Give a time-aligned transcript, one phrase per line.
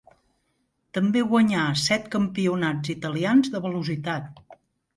[0.97, 4.45] També guanyà set campionats italians de velocitat.